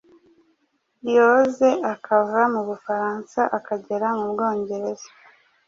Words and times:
yoze 1.15 1.67
akava 1.93 2.41
mu 2.53 2.61
Bufaransa 2.69 3.39
akagera 3.57 4.07
mu 4.17 4.25
Bwongereza 4.31 5.09